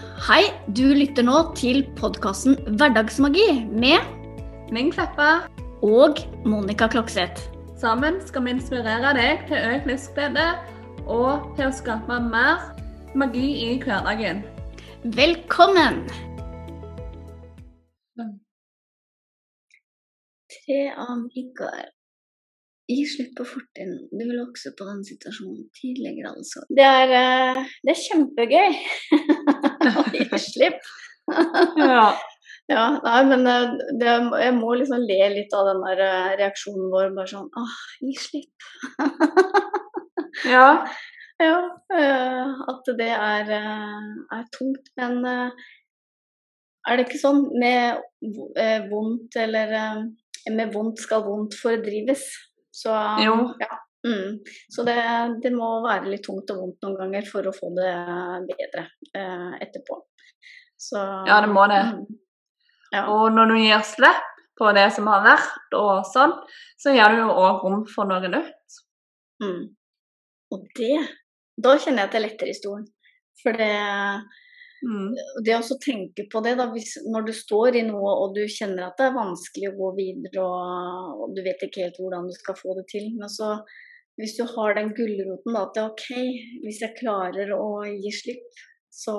[0.00, 0.46] Hei,
[0.76, 4.00] du lytter nå til podkasten Hverdagsmagi med
[4.72, 5.46] Ming Kleppa.
[5.82, 7.48] og Monica Klokseth.
[7.80, 10.46] Sammen skal vi inspirere deg til økt livsglede
[11.04, 12.66] og til å skape mer
[13.12, 14.44] magi i hverdagen.
[15.04, 16.04] Velkommen!
[20.50, 21.88] Tre av Mikael.
[22.90, 24.08] Gi slipp på fortiden.
[24.10, 26.64] Du vil vokse på den situasjonen tidligere, altså.
[26.74, 28.70] Det er, eh, det er kjempegøy
[30.14, 30.82] gi slipp.
[31.78, 32.10] Ja.
[32.70, 34.10] Ja, nei, men eh, det,
[34.44, 37.08] jeg må liksom le litt av den der eh, reaksjonen vår.
[37.16, 37.72] Bare sånn åh,
[38.06, 38.68] gi slipp.
[40.46, 40.68] ja.
[41.40, 41.56] Ja,
[41.96, 44.90] eh, at det er, er tungt.
[45.00, 47.96] Men er det ikke sånn med
[48.90, 49.72] vondt eller
[50.52, 52.26] Med vondt skal vondt fordrives.
[52.76, 52.92] Så
[53.24, 53.38] Jo.
[53.56, 53.80] ja.
[54.06, 54.38] Mm.
[54.72, 54.96] Så det,
[55.44, 57.92] det må være litt tungt og vondt noen ganger for å få det
[58.48, 60.00] bedre eh, etterpå.
[60.80, 61.82] Så Ja, det må det.
[61.92, 62.20] Mm.
[62.94, 63.04] Ja.
[63.12, 64.28] Og når du gir slipp
[64.60, 66.32] på det som har vært, og sånn,
[66.80, 68.80] så gjør du jo òg rom for noe nytt.
[69.44, 69.62] Mm.
[70.52, 70.96] Og det
[71.60, 72.86] Da kjenner jeg at det letter i stolen.
[73.42, 73.74] For det,
[74.80, 75.12] Mm.
[75.44, 78.86] det å tenke på det, da, hvis, når du står i noe og du kjenner
[78.86, 82.32] at det er vanskelig å gå videre og, og du vet ikke helt hvordan du
[82.32, 83.58] skal få det til, men så
[84.20, 86.08] hvis du har den gulroten at det er OK,
[86.64, 88.62] hvis jeg klarer å gi slipp,
[88.92, 89.16] så,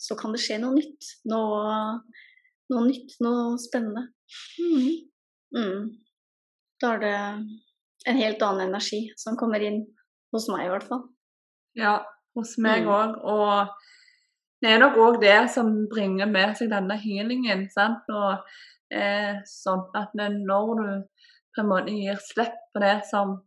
[0.00, 1.10] så kan det skje noe nytt.
[1.28, 1.74] Noe,
[2.72, 4.06] noe nytt, noe spennende.
[5.52, 5.90] Mm.
[6.80, 7.16] Da er det
[8.08, 9.82] en helt annen energi som kommer inn
[10.32, 11.04] hos meg, i hvert fall.
[11.78, 12.00] Ja,
[12.36, 13.16] hos meg Mm.
[13.28, 13.68] Og
[14.62, 17.68] det er nok òg det som bringer med seg denne healingen.
[17.70, 18.08] sant?
[18.08, 18.40] Og
[18.94, 20.38] eh, sånn at når
[20.80, 20.90] du
[21.52, 23.40] på en måte gir slipp på det som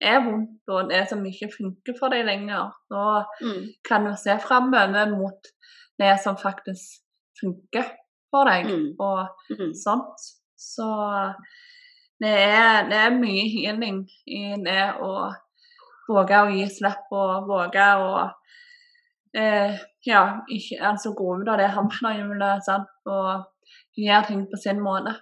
[0.00, 3.66] er vondt, og det som ikke funker for deg lenger, så Mm.
[3.88, 5.46] kan du se framover mot
[5.98, 7.00] det som faktisk
[7.40, 7.84] funker
[8.30, 8.96] for deg, Mm.
[9.00, 9.72] og Mm.
[9.74, 10.18] sånt.
[10.58, 11.34] Så
[12.20, 15.32] det er, det er mye healing i det å
[16.08, 18.30] våge å gi slipp og våge å
[19.36, 22.68] eh, ja, ikke, altså gå ut av det hamsterhjulet
[23.06, 23.44] og
[23.98, 25.16] gjøre ting på sin måte.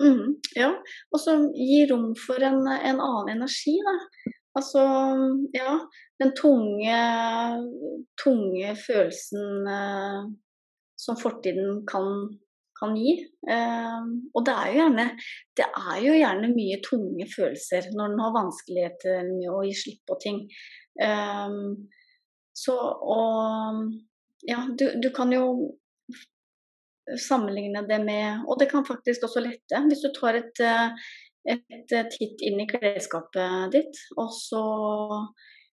[0.00, 0.70] Mm, ja,
[1.12, 3.96] og så gi rom for en, en annen energi, da.
[4.58, 4.84] Altså,
[5.56, 5.78] ja,
[6.20, 6.96] den tunge,
[8.20, 10.18] tunge følelsen eh,
[11.00, 12.08] som fortiden kan,
[12.76, 13.14] kan gi.
[13.48, 15.06] Eh, og det er, gjerne,
[15.56, 20.04] det er jo gjerne mye tunge følelser når en har vanskeligheter med å gi slipp
[20.08, 20.44] på ting.
[21.00, 21.58] Eh,
[22.52, 23.88] så og
[24.44, 25.46] ja, du, du kan jo
[27.18, 29.80] sammenligne det med Og det kan faktisk også lette.
[29.88, 31.08] Hvis du tar et, eh,
[31.54, 34.62] et eh, titt inn i klesskapet ditt, og så,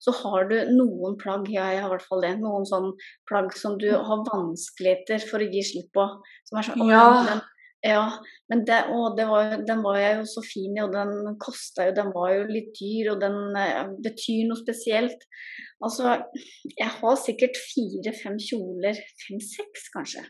[0.03, 2.91] så har du noen plagg, ja, jeg har i hvert fall det, noen sånn
[3.29, 6.07] plagg som du har vanskeligheter for å gi slipp på.
[6.49, 7.07] Som er sånn, Ja.
[7.31, 7.43] Den,
[7.83, 8.03] ja,
[8.47, 11.89] men det, å, det var, den var jeg jo så fin i, og den kosta
[11.89, 15.25] jo, den var jo litt dyr, og den eh, betyr noe spesielt.
[15.83, 16.13] Altså,
[16.77, 20.23] jeg har sikkert fire-fem kjoler, fem-seks kanskje,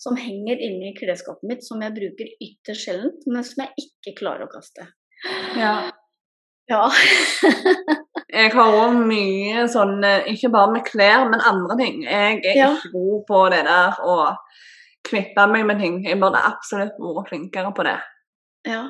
[0.00, 4.16] som henger inni i klesskapet mitt, som jeg bruker ytterst sjelden, men som jeg ikke
[4.22, 4.86] klarer å kaste.
[5.60, 5.74] Ja.
[6.70, 6.86] Ja.
[8.30, 11.96] Jeg har òg mye sånn, eh, ikke bare med klær, men andre ting.
[12.04, 12.68] Jeg er Ja.
[12.76, 14.36] ikke god på det der å
[15.02, 15.96] kvitte meg med ting.
[16.06, 17.96] Jeg burde absolutt vært flinkere på det.
[18.70, 18.84] Ja.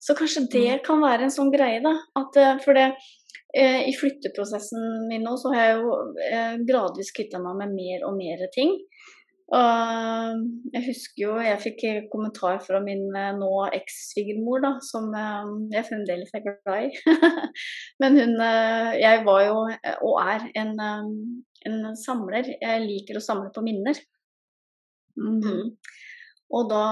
[0.00, 1.92] Så kanskje det kan være en sånn greie, da.
[2.16, 2.94] At, eh, for det,
[3.54, 5.92] eh, i flytteprosessen min nå, så har jeg jo
[6.30, 8.72] eh, gradvis kvitta meg med mer og mer ting.
[9.54, 10.40] Og
[10.74, 15.86] jeg husker jo jeg fikk kommentar fra min eh, nå eks-svigermor, da, som eh, jeg
[15.86, 17.20] fremdeles er glad i.
[18.02, 22.56] Men hun eh, Jeg var jo, eh, og er, en, eh, en samler.
[22.58, 24.02] Jeg liker å samle på minner.
[25.16, 25.76] Mm.
[26.56, 26.82] Og da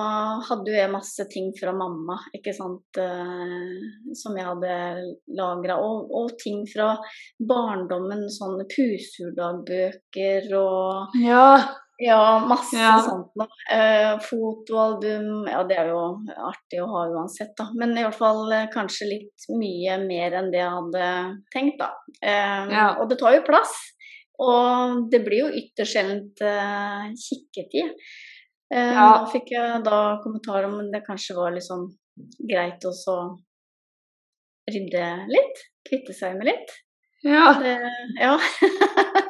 [0.49, 4.75] hadde jo jeg masse ting fra mamma, ikke sant, eh, som jeg hadde
[5.39, 5.83] lagra.
[5.83, 6.93] Og, og ting fra
[7.39, 11.49] barndommen, sånne Pusur-dagbøker og Ja.
[11.99, 12.99] Ja, masse Ja.
[13.03, 13.49] sånt noe.
[13.71, 16.01] Eh, fotoalbum, ja det er jo
[16.49, 17.69] artig å ha uansett, da.
[17.75, 21.09] Men i hvert fall eh, kanskje litt mye mer enn det jeg hadde
[21.55, 21.91] tenkt, da.
[22.23, 22.87] Eh, Ja.
[23.01, 23.75] Og det tar jo plass.
[24.43, 27.95] Og det blir jo ytterst sjeldent eh, kikket.
[28.73, 29.23] Eh, Ja.
[29.23, 31.89] Da fikk jeg da kommentar om det kanskje var liksom
[32.51, 32.91] greit å
[34.71, 35.63] rydde litt.
[35.89, 36.71] Kvitte seg med litt.
[37.25, 37.45] Ja.
[37.63, 37.75] Det,
[38.21, 38.35] ja.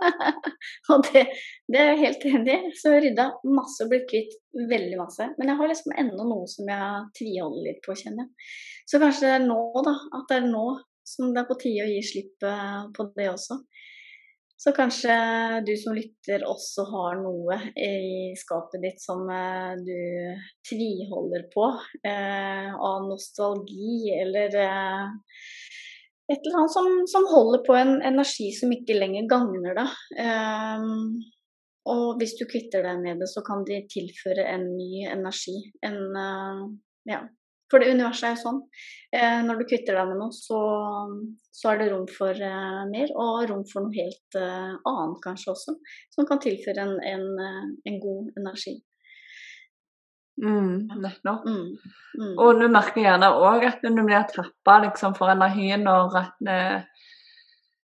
[0.91, 1.25] og det,
[1.71, 2.73] det er jeg helt enig i.
[2.75, 4.35] Så jeg har rydda masse og blitt kvitt
[4.71, 5.29] veldig masse.
[5.39, 8.51] Men jeg har liksom ennå noe som jeg tviholder litt på, kjenner jeg.
[8.91, 9.95] Så kanskje det er nå, da.
[10.19, 10.67] At det er nå
[11.07, 13.61] som det er på tide å gi slipp eh, på det også.
[14.65, 15.15] Så kanskje
[15.67, 19.99] du som lytter også har noe i skapet ditt som eh, du
[20.71, 21.67] tviholder på
[22.07, 25.35] eh, av nostalgi, eller eh,
[26.33, 29.97] et eller annet som, som, holder på en energi som ikke lenger gagner deg.
[30.25, 31.17] Um,
[31.93, 35.57] og hvis du kvitter deg med det, så kan de tilføre en ny energi.
[35.85, 36.63] En, uh,
[37.11, 37.21] ja,
[37.69, 38.63] for det universet er jo sånn.
[39.13, 40.63] Uh, når du kvitter deg med noe, så,
[41.53, 45.77] så er det rom for uh, mer, og rom for noe helt annet kanskje også,
[46.17, 47.29] som kan tilføre en, en,
[47.85, 48.79] en god energi.
[50.43, 51.45] Mm, nettopp.
[51.47, 51.77] Mm,
[52.19, 52.33] mm.
[52.43, 57.05] Og du merker gjerne òg at du blir tappa liksom, for energi når at eh,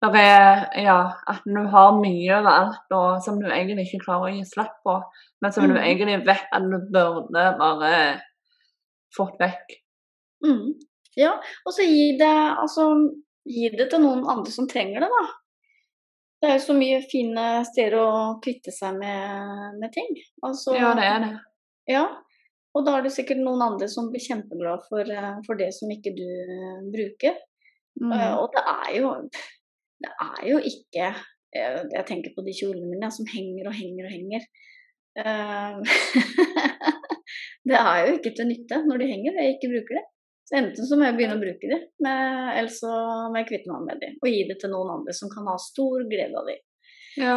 [0.03, 0.97] når er, ja,
[1.31, 4.97] at du har mye overalt og som du egentlig ikke klarer å gi slipp på,
[5.41, 5.85] men som du Mm.
[5.85, 7.93] egentlig vet at du burde bare
[9.17, 9.77] fått vekk.
[10.44, 10.73] Mm.
[11.17, 11.37] Ja,
[11.67, 12.89] og så gi det, altså,
[13.47, 15.25] gi det til noen andre som trenger det, da.
[16.43, 20.11] Det er jo så mye fine steder å kvitte seg med, med ting.
[20.43, 21.33] Altså, Ja, det er det.
[21.87, 22.06] Ja,
[22.73, 25.91] og da er det sikkert noen andre som blir kjempeglad for, eh, for det som
[25.93, 27.37] ikke du eh, bruker.
[27.37, 27.49] Eh,
[28.01, 28.13] Mm.
[28.41, 29.09] Og det er jo
[30.01, 31.09] Det er jo ikke
[31.55, 34.47] eh, Jeg tenker på de kjolene mine som henger og henger og henger.
[35.21, 35.77] Eh,
[37.69, 40.05] det er jo ikke til nytte når de henger og jeg ikke bruker det.
[40.49, 41.79] Så enten så må jeg begynne å bruke det,
[42.09, 42.89] eller så
[43.31, 44.09] må jeg kvitte meg med de.
[44.19, 46.57] og gi det til noen andre som kan ha stor glede av de.
[47.21, 47.37] Ja.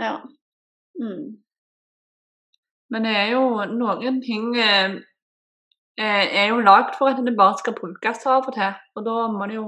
[0.00, 0.14] Ja.
[1.02, 1.42] Mm.
[2.92, 3.42] Men det er jo
[3.72, 4.98] noen ting eh,
[5.96, 8.74] eh, er jo lagd for at det bare skal brukes av og til.
[8.96, 9.66] Og da må det jo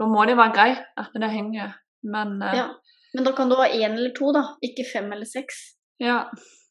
[0.00, 1.74] da må det være greit at det henger.
[2.14, 2.68] Men eh, ja.
[3.12, 4.46] Men da kan du ha én eller to, da.
[4.64, 5.60] Ikke fem eller seks.
[6.00, 6.22] ja.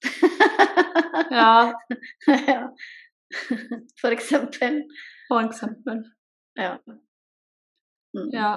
[1.31, 1.51] ja.
[2.47, 2.63] ja.
[4.01, 4.81] For eksempel.
[5.29, 6.01] For eksempel.
[6.57, 6.73] Ja.
[8.17, 8.31] Mm.
[8.33, 8.55] Ja.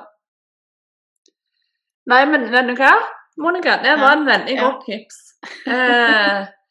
[2.11, 2.91] Nei, men vet du hva,
[3.41, 3.77] Monica?
[3.85, 4.65] Det var en veldig Ja.
[4.65, 5.21] godt tips.
[5.69, 6.49] Eh,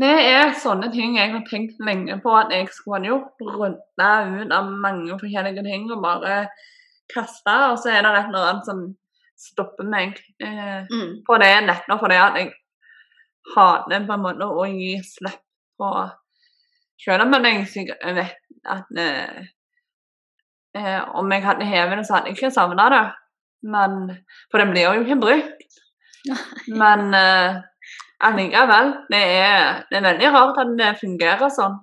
[0.00, 3.42] det er sånne ting jeg har tenkt lenge på at jeg skulle ha gjort.
[3.44, 4.10] Rydda
[4.40, 6.38] ut av mange forskjellige ting og bare
[7.12, 7.56] kasta.
[7.72, 8.82] Og så er det et eller annet som
[9.40, 10.18] stopper meg.
[10.40, 11.22] Eh, Mm.
[11.26, 12.52] på det nettopp fordi at jeg
[13.54, 15.40] hater på en måte å gi slipp
[15.80, 16.10] på
[17.00, 18.36] Selv om jeg vet
[18.68, 19.46] at eh,
[20.76, 23.04] eh, om jeg hadde hevet det, så hadde jeg ikke savna det.
[23.62, 23.94] Men,
[24.50, 25.78] for det blir jo ikke brukt.
[26.82, 27.62] Men eh,
[28.26, 31.78] allikevel, det er, det er veldig rart at det fungerer sånn.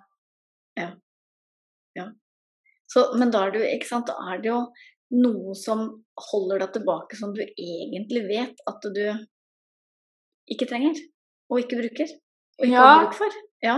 [2.88, 4.62] Så, men da er det ikke sant, da er det jo
[5.20, 5.82] noe som
[6.30, 9.02] holder deg tilbake som du egentlig vet at du
[10.54, 10.96] ikke trenger,
[11.52, 12.14] og ikke bruker,
[12.60, 12.86] og ikke Ja.
[12.88, 13.36] har bruk for.
[13.64, 13.76] Ja.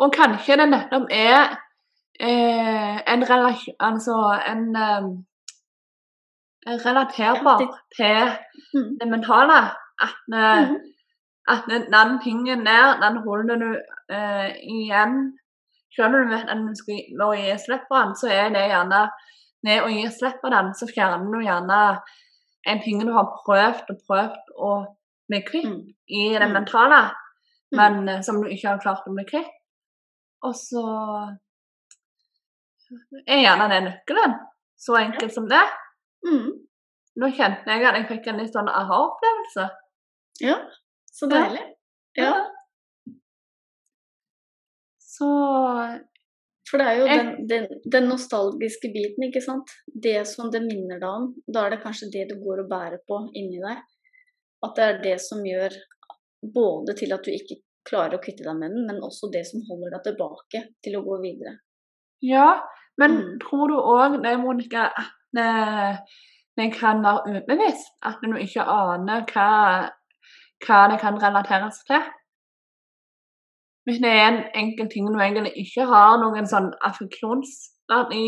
[0.00, 1.56] Og kanskje det nettopp er
[2.20, 4.16] eh, en relasjon Altså
[4.52, 5.08] en eh,
[6.84, 8.36] relaterbar Ja, til
[8.74, 8.98] Mm.
[9.00, 9.58] det mentale.
[10.00, 10.76] At, eh, Mhm.
[11.48, 13.70] At den, tingen der, den holder du
[14.14, 15.38] eh, igjen.
[15.96, 18.48] Selv om du vet at du skal gi- å gi slipp på den, så er
[18.54, 19.08] det gjerne
[19.62, 22.00] Med å gi slipp på den, så fjerner du gjerne
[22.66, 24.70] en ting du har prøvd og prøvd å
[25.28, 25.82] bli kvitt Mm.
[26.08, 26.52] i det Mm.
[26.54, 27.00] mentale,
[27.72, 27.76] Mm.
[27.76, 28.22] men mm.
[28.22, 29.50] som du ikke har klart å bli kvitt.
[30.42, 31.36] Og så
[33.28, 34.34] er gjerne det nøkkelen.
[34.78, 35.62] Så enkelt som det.
[36.26, 36.50] Mm.
[37.20, 39.68] Nå kjente jeg at jeg fikk en litt sånn aha-opplevelse.
[40.40, 40.56] Ja,
[41.10, 41.62] så deilig.
[42.18, 42.32] Ja.
[44.98, 45.28] Så
[46.70, 49.72] For det er jo den, den, den nostalgiske biten, ikke sant.
[49.90, 51.24] Det som det minner deg om.
[51.50, 53.80] Da er det kanskje det du går og bærer på inni deg.
[54.62, 55.74] At det er det som gjør
[56.54, 57.58] både til at du ikke
[57.88, 61.04] klarer å kvitte deg med den, men også det som holder deg tilbake til å
[61.06, 61.58] gå videre.
[62.22, 62.60] ja.
[63.00, 63.38] Men Mm.
[63.40, 66.00] tror du òg det, Monica, at det,
[66.58, 67.94] det kan være ubevisst?
[68.04, 69.88] At du ikke aner hva,
[70.66, 72.02] hva det kan relateres til?
[73.84, 78.26] Hvis det er en enkel ting du egentlig ikke har noen sånn affeksjonsverdi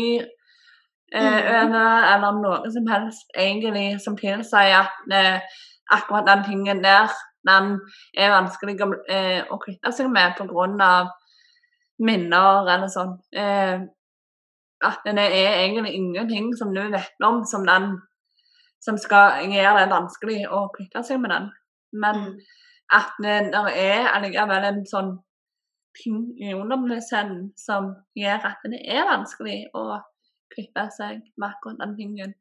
[1.13, 1.75] eh, Mhm.
[2.13, 5.39] eller noe som helst egentlig som tilsier at eh,
[5.91, 7.09] akkurat den tingen der,
[7.47, 7.79] den
[8.17, 10.33] er vanskelig å, eh, å kvitte seg med
[10.81, 11.07] av
[11.99, 13.19] minner eller sånn.
[13.31, 13.79] Eh,
[14.83, 18.01] at det er egentlig ingenting som du vet om som den
[18.81, 21.51] som skal gjøre det vanskelig å kvitte seg med den.
[21.93, 22.39] Men
[22.93, 23.37] at det
[23.79, 25.13] er allikevel en sånn
[25.97, 29.99] ting i underbevisstheten som gjør at det er vanskelig å
[30.53, 32.33] klippe seg med akkurat den pingen.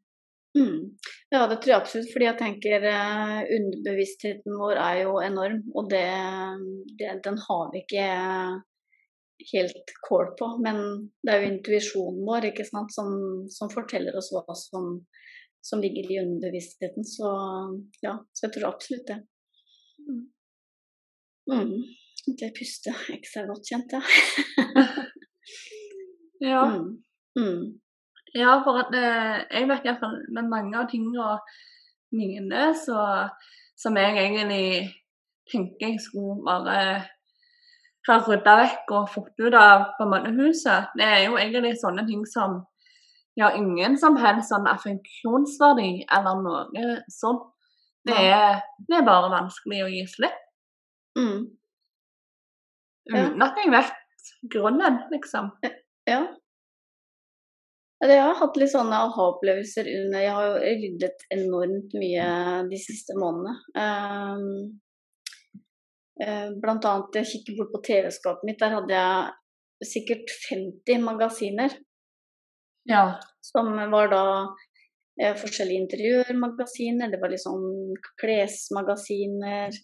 [0.57, 0.99] Mm.
[1.33, 2.11] Ja, det tror jeg absolutt.
[2.13, 5.63] Fordi jeg tenker eh, underbevisstheten vår er jo enorm.
[5.77, 6.05] Og det,
[7.01, 8.09] det, den har vi ikke
[9.53, 10.51] helt kål på.
[10.65, 10.83] Men
[11.25, 13.15] det er jo intuisjonen vår ikke sant, som,
[13.53, 14.99] som forteller oss hva som
[15.63, 17.05] som ligger i underbevisstheten.
[17.05, 17.29] Så
[18.01, 19.19] ja, så jeg tror absolutt det.
[20.09, 20.25] Mm.
[21.53, 21.83] Mm.
[22.39, 24.07] Det puster ekstra godt, kjente jeg.
[26.43, 26.65] Ja.
[26.67, 27.03] Mm.
[27.39, 27.81] Mm.
[28.35, 31.37] ja, for at eh, jeg vet iallfall med mange av tingene
[32.13, 33.29] mine så,
[33.79, 34.91] som jeg egentlig
[35.53, 37.05] tenker jeg skulle bare
[38.09, 40.91] ha rydda vekk og fått ut av på mannehuset.
[40.99, 42.59] det er jo egentlig sånne ting som
[43.39, 47.47] ja, ingen som helst sånn affeksjonsverdi eller noe sånt.
[48.09, 50.39] Det er, det er bare vanskelig å gi slipp.
[51.19, 51.43] Mm.
[53.13, 53.27] Ja.
[53.47, 53.93] At jeg vet
[54.51, 55.53] grunnen, liksom.
[56.09, 56.23] Ja.
[58.03, 62.25] Jeg har hatt litt sånne aha-opplevelser under Jeg har jo ryddet enormt mye
[62.67, 63.55] de siste månedene.
[63.79, 64.81] Um,
[66.63, 71.79] blant annet, jeg kikker bort på TV-skapet mitt, der hadde jeg sikkert 50 magasiner.
[72.91, 73.21] Ja.
[73.47, 74.25] Som var da
[75.21, 77.61] forskjellige interiørmagasiner, det var liksom
[78.21, 79.75] klesmagasiner,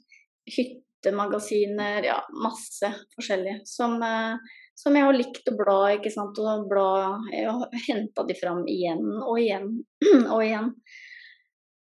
[0.56, 3.60] hyttemagasiner, ja, masse forskjellig.
[3.68, 4.36] Som, eh,
[4.74, 8.64] som jeg har likt å bla, ikke sant, og bla Jeg har henta de fram
[8.66, 9.70] igjen og igjen
[10.34, 10.72] og igjen.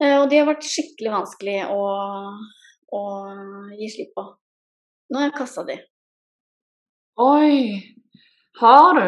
[0.02, 1.86] Eh, og de har vært skikkelig vanskelig å,
[2.92, 3.02] å
[3.78, 4.26] gi slipp på.
[5.10, 5.78] Nå har jeg kassa de.
[7.22, 7.80] Oi.
[8.58, 9.06] Har du?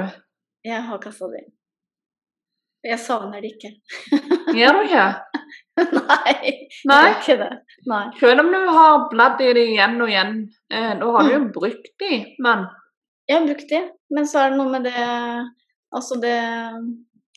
[0.64, 1.42] Jeg har kassa de.
[2.88, 3.70] Jeg savner det ikke.
[4.56, 5.06] Gjør du ikke?
[6.08, 6.52] Nei,
[6.88, 7.00] Nei.
[7.04, 7.50] gjør ikke det.
[7.90, 8.04] Nei.
[8.20, 10.38] Selv om du har bladd i det igjen og igjen,
[10.72, 12.66] eh, da har du jo brukt de, men
[13.28, 13.82] Jeg har brukt de,
[14.16, 15.04] men så er det noe med det
[15.94, 16.34] Altså, det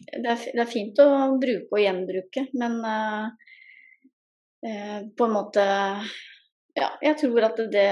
[0.02, 1.08] Det er, det er fint å
[1.40, 3.28] bruke og gjenbruke, men eh,
[4.68, 5.66] eh, på en måte
[6.80, 7.90] Ja, jeg tror at det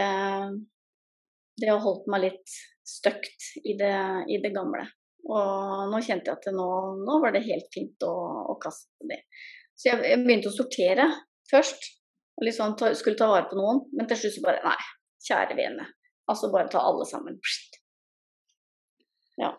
[1.59, 3.93] Det har holdt meg litt støkt i det,
[4.31, 4.87] i det gamle.
[5.29, 6.67] Og nå kjente jeg at nå,
[7.05, 8.13] nå var det helt fint å,
[8.53, 9.19] å kaste de.
[9.75, 11.05] Så jeg, jeg begynte å sortere
[11.51, 11.89] først,
[12.39, 14.79] og liksom ta, skulle ta vare på noen, men til slutt så bare Nei,
[15.27, 15.85] kjære vene.
[16.29, 17.39] Altså bare ta alle sammen.
[19.39, 19.53] Ja.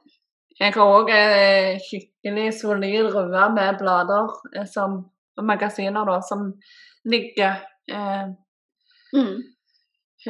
[0.60, 5.00] jeg har òg eh, skikkelig solid røde med blader eh, som
[5.40, 6.52] og magasiner da, som
[7.08, 8.30] ligger eh,
[9.10, 9.40] Mm.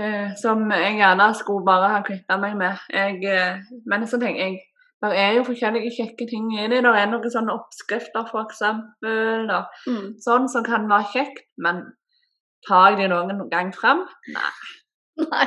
[0.01, 2.79] eh, Som jeg gjerne skulle bare ha kvitta meg med.
[2.89, 4.55] Jeg, eh, men så tenker jeg
[5.01, 6.83] det er jo forskjellige kjekke ting i det.
[6.85, 9.49] Er noen sånne oppskrifter, eksempel.
[9.89, 10.05] Mm.
[10.21, 11.87] Sånn som kan være kjekt, men
[12.69, 14.05] tar jeg de noen gang frem?
[14.35, 14.53] Nei.
[15.21, 15.47] Nei,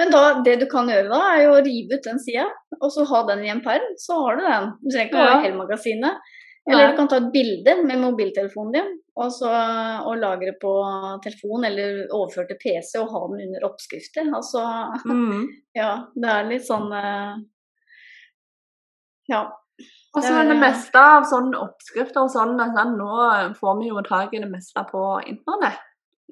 [0.00, 2.46] men da, det du kan gjøre da, er jo å rive ut den sida,
[2.78, 3.88] og så ha den i en perm.
[4.00, 4.70] Så har du den.
[4.80, 6.30] Du trenger ikke ha hele magasinet.
[6.68, 6.90] Eller Nei.
[6.92, 9.48] du kan ta et bilde med mobiltelefonen din og, så,
[10.06, 10.72] og lagre på
[11.24, 14.28] telefon eller overføre til PC og ha den under oppskrifter.
[14.36, 14.64] Altså,
[15.08, 15.48] Mm.
[15.80, 17.40] ja, det er litt sånn eh,
[19.30, 19.46] Ja.
[20.10, 24.02] Og så er det meste av sånne oppskrifter og sånn, sånn, nå får vi jo
[24.06, 25.78] tak i det meste på internett.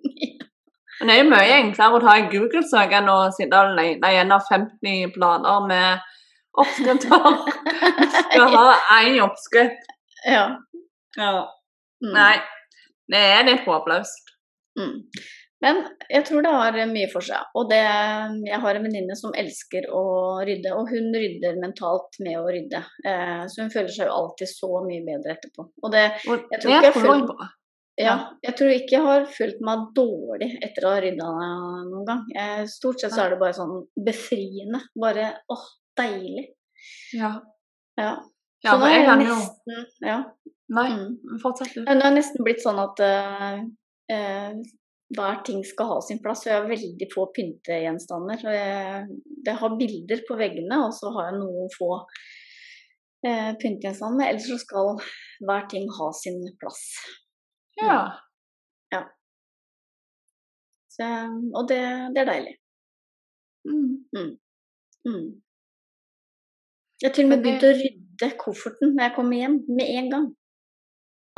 [0.98, 4.10] Men det er jo mye enklere å ta en Google-søk enn å sitte og lete
[4.10, 6.08] gjennom 50 blader med
[6.58, 7.38] oppskrifter.
[8.16, 8.64] Skal ha
[8.98, 9.94] én oppskrift.
[10.26, 10.48] ja.
[11.18, 11.30] Ja.
[12.02, 12.12] Mm.
[12.14, 12.34] Nei,
[13.10, 14.28] det er litt håpløst.
[14.78, 15.00] Mm.
[15.60, 17.48] Men jeg tror det har mye for seg.
[17.58, 17.80] Og det,
[18.46, 20.02] jeg har en venninne som elsker å
[20.46, 22.82] rydde, og hun rydder mentalt med å rydde.
[23.04, 25.66] Eh, så hun føler seg jo alltid så mye bedre etterpå.
[25.82, 27.48] Og det, Jeg tror ikke jeg jeg føler-
[27.98, 28.14] ja,
[28.46, 31.30] jeg tror ikke jeg har følt meg dårlig etter å ha rydda
[31.90, 32.22] noen gang.
[32.36, 34.80] Eh, stort sett så er det bare sånn befriende.
[34.94, 35.64] Bare åh,
[35.98, 36.46] deilig.
[37.12, 37.40] Ja.
[37.98, 38.12] Ja.
[38.62, 40.24] ja, så nå er jeg jeg nesten Ja.
[40.70, 41.40] Nei, Mm.
[41.42, 41.80] fortsett du.
[41.82, 43.64] Nå er det nesten blitt sånn at eh,
[44.14, 44.52] eh,
[45.16, 46.44] hver ting skal ha sin plass.
[46.44, 48.44] Og jeg har veldig få pyntegjenstander.
[48.44, 51.90] Jeg, jeg har bilder på veggene, og så har jeg noen få
[53.26, 54.28] eh, pyntegjenstander.
[54.28, 54.94] Ellers så skal
[55.48, 56.82] hver ting ha sin plass.
[57.80, 58.00] Ja.
[60.98, 61.06] Så,
[61.54, 61.82] og det,
[62.14, 62.54] det er deilig.
[63.70, 64.32] Mm.
[65.06, 65.28] Mm.
[67.00, 70.10] Jeg har til og med begynt å rydde kofferten når jeg kommer hjem, med en
[70.14, 70.26] gang.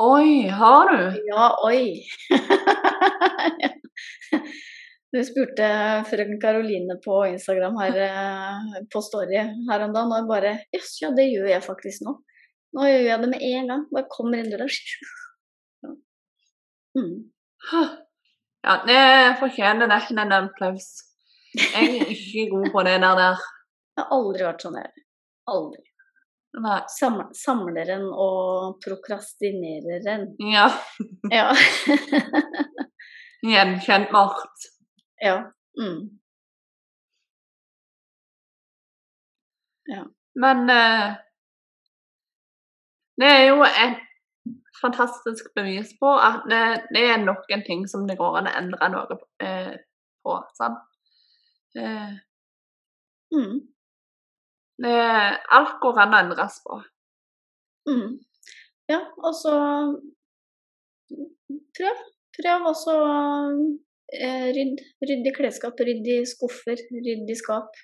[0.01, 1.21] Oi, har du?
[1.29, 1.83] Ja, oi.
[5.11, 5.67] Du spurte
[6.07, 10.93] frøken Karoline på Instagram her eh, på Story her om dagen, og jeg bare Jøss,
[11.01, 12.13] ja, det gjør jeg faktisk nå.
[12.77, 13.83] Nå gjør jeg det med en gang.
[13.91, 14.69] Bare kommer inn døra.
[15.85, 15.95] Ja.
[16.91, 17.21] Mm.
[18.67, 19.03] Ja, det
[19.39, 20.89] fortjener det, en applaus.
[21.55, 23.15] Jeg er ikke god på det der.
[23.15, 23.45] der.
[23.95, 24.91] Jeg har aldri vært sånn her.
[25.53, 25.90] Aldri.
[26.91, 30.25] Sam samleren og prokrastinereren.
[30.51, 30.67] Ja,
[31.31, 31.51] Ja.
[33.51, 34.67] gjenkjent makt.
[35.21, 35.37] ja.
[35.79, 36.09] Mm.
[40.41, 41.15] Men eh,
[43.19, 43.97] det er jo et
[44.81, 46.61] fantastisk bevis på at det,
[46.95, 49.73] det er nok en ting som det går an å endre noe eh,
[50.23, 50.37] på.
[50.57, 50.83] sant?
[51.79, 52.19] Eh,
[53.31, 53.61] Mm.
[54.81, 54.97] Det,
[55.57, 56.79] alt går an å endres på.
[57.89, 58.17] Mm.
[58.91, 59.53] Ja, og så
[61.77, 62.01] prøv.
[62.31, 62.93] Prøv også
[64.15, 64.83] eh, rydd.
[65.03, 67.75] Rydd i klesskap, rydd i skuffer, rydd i skap.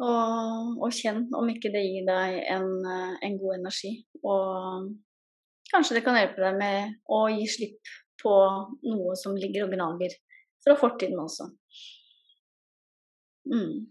[0.00, 3.92] Og, og kjenn om ikke det gir deg en, eh, en god energi.
[4.24, 4.90] Og
[5.70, 8.34] kanskje det kan hjelpe deg med å gi slipp på
[8.90, 10.16] noe som ligger og gnager
[10.64, 11.46] fra fortiden også.
[13.50, 13.86] Mm.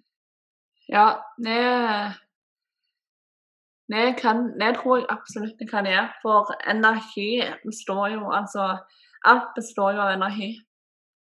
[0.90, 1.60] Ja, det
[3.90, 6.10] det, kan, det tror jeg absolutt det kan gjøre.
[6.22, 8.78] For energi består jo Altså,
[9.26, 10.52] alt består jo av energi.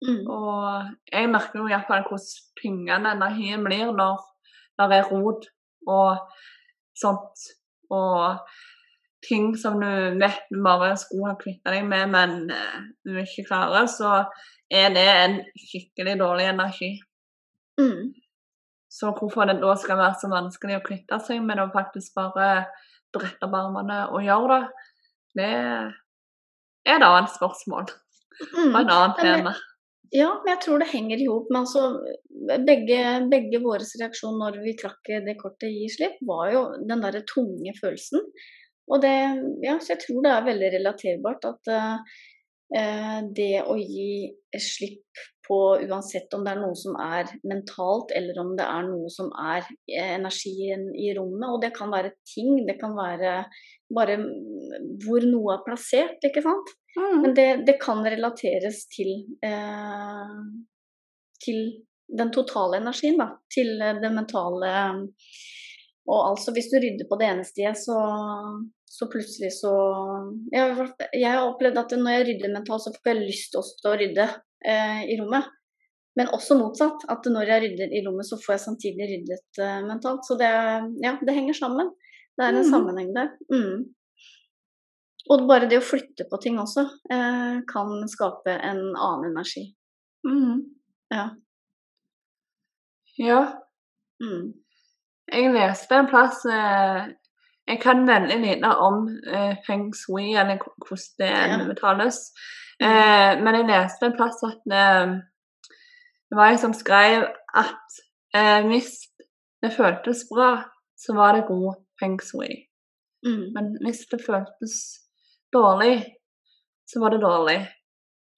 [0.07, 0.27] Mm.
[0.27, 2.31] Og jeg merker jo iallfall hvordan
[2.61, 4.23] tyngende energien blir når
[4.79, 5.49] det er rot
[5.87, 6.17] og
[7.03, 7.47] sånt.
[7.91, 8.39] Og
[9.29, 13.47] ting som du vet du bare skulle ha kvitta deg med, men eh, du ikke
[13.49, 14.25] klarer, så
[14.71, 16.91] er det en skikkelig dårlig energi.
[17.81, 18.13] Mm.
[18.95, 22.15] Så hvorfor det da skal være så vanskelig å kvitte seg med det, og faktisk
[22.19, 22.49] bare
[23.15, 24.61] brette opp armene og gjøre
[25.39, 25.53] det,
[26.85, 27.89] det er et annet spørsmål.
[28.55, 28.71] Mm.
[28.71, 29.55] Og et annet tema.
[30.15, 31.49] Ja, men jeg tror det henger i hop.
[31.51, 31.85] Men altså,
[32.69, 32.99] begge,
[33.33, 37.75] begge våre reaksjon når vi trakk det kortet gi slipp, var jo den derre tunge
[37.81, 38.23] følelsen.
[38.93, 39.15] Og det,
[39.65, 44.29] ja, så jeg tror det er veldig relaterbart at uh, det å gi
[44.61, 49.11] slipp på uansett om det er noe som er mentalt, eller om det er noe
[49.13, 53.37] som er eh, energien i rommet, og det kan være ting, det kan være
[53.95, 54.19] bare
[55.05, 56.73] hvor noe er plassert, ikke sant.
[56.97, 57.17] Mm.
[57.23, 59.11] Men det, det kan relateres til,
[59.45, 60.39] eh,
[61.45, 61.61] til
[62.09, 63.35] den totale energien, da.
[63.53, 64.71] Til eh, det mentale
[66.05, 67.99] Og altså, hvis du rydder på det ene stedet, så,
[68.85, 69.73] så plutselig så
[70.53, 73.79] jeg, har jeg har opplevd at når jeg rydder mentalt, så får jeg lyst også
[73.81, 74.27] til å rydde
[74.67, 75.51] eh, i rommet.
[76.19, 77.07] Men også motsatt.
[77.11, 80.27] At når jeg rydder i rommet, så får jeg samtidig ryddet eh, mentalt.
[80.27, 80.51] Så det,
[81.05, 81.91] ja, det henger sammen.
[82.35, 82.71] Det er en mm.
[82.71, 83.31] sammenheng der.
[83.51, 83.95] Mm.
[85.33, 89.71] Og bare det å flytte på ting også eh, kan skape en annen energi.
[90.27, 90.61] Mm.
[91.15, 91.29] Ja.
[93.21, 93.41] Ja.
[94.23, 94.53] Mm.
[95.33, 97.07] Jeg leste en plass eh,
[97.69, 101.59] Jeg kan veldig lite om eh, feng shui, eller hvordan det Ja.
[101.73, 102.21] uttales.
[102.83, 105.15] Eh, men jeg leste en plass at eh,
[106.31, 107.99] det var en som skrev at
[108.35, 108.97] eh, hvis
[109.63, 110.65] det føltes bra,
[110.99, 112.67] så var det god feng shui.
[113.27, 113.53] Mm.
[113.55, 114.75] Men hvis det føltes
[115.55, 116.03] dårlig,
[116.87, 117.59] så var det dårlig.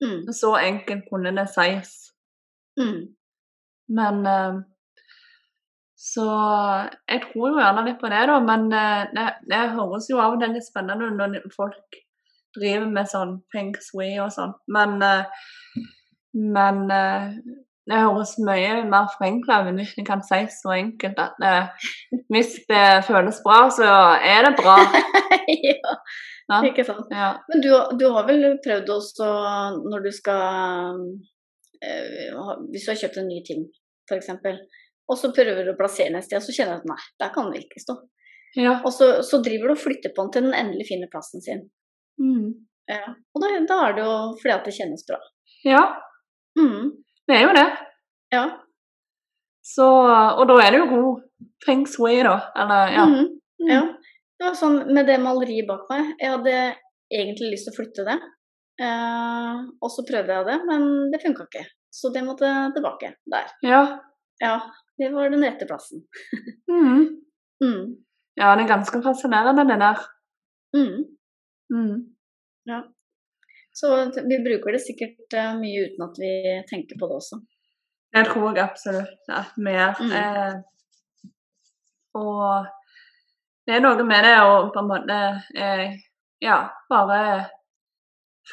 [0.04, 0.32] Mm.
[0.32, 1.92] Så enkelt kunne det sies.
[2.78, 3.16] Mm.
[3.88, 4.58] Men eh,
[5.96, 6.26] Så
[7.08, 8.36] jeg tror jo gjerne litt på det, da.
[8.44, 11.96] Men eh, det, det høres jo av og til litt spennende når folk
[12.56, 14.52] driver med sånn Pink Swee og sånn.
[14.72, 15.84] Men, eh,
[16.56, 17.30] men eh,
[17.86, 21.90] det høres mye mer forenkla ut hvis en kan si så enkelt at eh,
[22.34, 24.78] hvis det føles bra, så er det bra.
[25.70, 25.94] ja,
[26.46, 26.60] Ja.
[26.62, 27.08] ikke sant.
[27.10, 27.32] Ja.
[27.50, 29.30] Men du, du har vel prøvd også
[29.90, 31.00] når du skal
[32.70, 33.64] Hvis du har kjøpt en ny ting,
[34.06, 34.30] f.eks.,
[35.10, 37.32] og så prøver du å plassere den et sted, så kjenner du at nei, der
[37.34, 37.94] kan den ikke stå.
[38.58, 38.76] ja.
[38.86, 41.60] Og så, så driver du og flytter på den til den endelig finner plassen sin.
[42.22, 42.52] Mm.
[42.90, 43.02] Ja.
[43.34, 45.18] Og da, da er det jo fordi at det kjennes bra.
[45.66, 45.82] ja.
[46.56, 46.92] Mm.
[47.26, 47.66] Det er jo det.
[48.32, 48.44] Ja.
[49.66, 49.86] Så,
[50.38, 51.22] og da er det jo god
[51.66, 52.36] feng shui, da.
[52.62, 53.06] Eller ja.
[53.10, 53.32] Mm.
[53.66, 53.82] ja.
[54.42, 54.52] ja.
[54.54, 56.14] sånn med det maleriet bak meg.
[56.22, 56.56] Jeg hadde
[57.10, 58.16] egentlig lyst til å flytte det.
[58.86, 61.64] Eh, og så prøvde jeg det, men det funka ikke.
[61.96, 63.52] Så det måtte tilbake der.
[63.64, 63.82] Ja.
[64.42, 64.56] Ja,
[65.00, 66.06] det var den rette plassen.
[66.70, 67.06] Mm.
[67.56, 67.94] Mm.
[68.36, 70.00] ja, det er ganske fascinerende, det der.
[70.76, 71.06] Mm.
[71.72, 72.84] Mm.
[73.76, 73.90] Så
[74.24, 76.32] vi bruker det sikkert eh, mye uten at vi
[76.70, 77.40] tenker på det også.
[78.16, 80.00] Det tror jeg absolutt at vi gjør.
[80.00, 80.14] Mm.
[80.20, 80.54] Eh,
[82.16, 82.66] og
[83.66, 85.18] det er noe med det å på en måte
[85.58, 85.98] eh,
[86.40, 87.20] ja, bare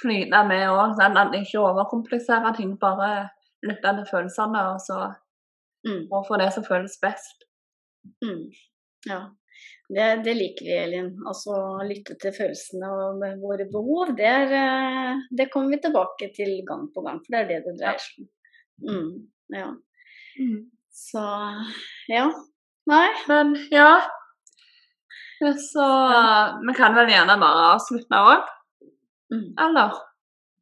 [0.01, 0.97] flyte med òg.
[0.99, 2.75] Sånn at ikke overkomplisere ting.
[2.81, 3.29] Bare
[3.63, 5.13] lytte til følelsene og så
[5.83, 6.07] Mm.
[6.11, 7.43] og få det som føles best.
[8.23, 8.51] Mm.
[9.09, 9.19] Ja.
[9.93, 11.09] Det, det liker vi, Elin.
[11.29, 14.13] Altså lytte til følelsene og våre behov.
[14.17, 17.59] Det, er, eh, det kommer vi tilbake til gang på gang, for det er det
[17.67, 18.29] det dreier seg om.
[18.83, 19.11] Mm.
[19.53, 19.69] Ja.
[20.93, 21.21] Så
[22.09, 22.25] ja.
[22.89, 23.05] Nei.
[23.29, 24.01] Men ja
[25.39, 25.85] Så
[26.67, 28.49] vi kan vel gjerne bare avslutte òg,
[29.33, 29.47] Mm.
[29.57, 29.95] eller?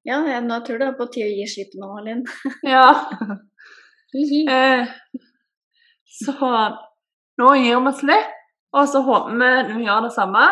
[0.07, 2.21] Ja, jeg, nå tror jeg det er på tide å gi slipp nå, Elin.
[2.73, 2.85] Ja.
[4.15, 4.87] Eh,
[6.21, 6.33] så
[7.41, 8.31] nå gir vi slipp,
[8.71, 10.43] og så håper vi hun gjør det samme.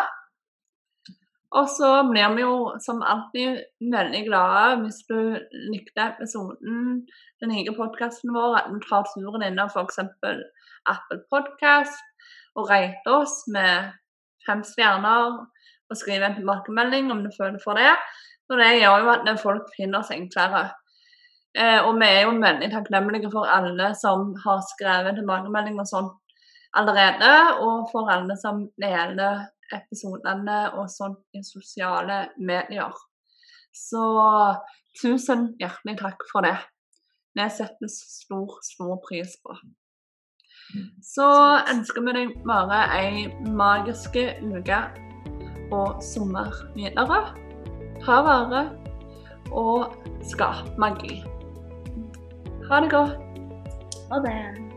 [1.58, 2.54] Og så blir vi jo
[2.84, 5.16] som alltid veldig glade hvis du
[5.72, 7.00] likte episoden,
[7.42, 9.98] den nye podkasten vår, at du tar turen innom f.eks.
[10.86, 11.98] Apple Podcast
[12.54, 13.90] og rater oss med
[14.46, 15.40] fem stjerner
[15.90, 17.90] og skriver en tilbakemelding om du føler for det.
[18.50, 20.68] Og det gjør jo at folk finner oss enklere.
[21.58, 26.10] Eh, og vi er jo veldig takknemlige for alle som har skrevet tilbakemelding og sånn
[26.76, 32.94] allerede, og for alle som deler episodene og sånt i sosiale medier.
[33.74, 34.02] Så
[35.00, 36.56] tusen hjertelig takk for det.
[37.38, 39.54] Det settes stor, stor pris på.
[41.02, 41.26] Så
[41.70, 43.26] ønsker vi deg bare ei
[43.58, 44.80] magisk uke
[45.74, 47.20] og sommer videre.
[48.04, 48.64] Ta vare
[49.50, 51.20] og skap magi.
[52.70, 53.18] Ha det godt.
[54.10, 54.69] Ha det.